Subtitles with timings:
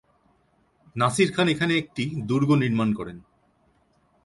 [0.95, 3.17] নাসির খান এখানে একটি দুর্গ নির্মাণ করেন।